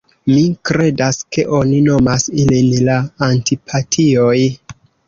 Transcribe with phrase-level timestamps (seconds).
[0.29, 2.99] Mi kredas ke oni nomas ilin la
[3.31, 4.39] Antipatioj."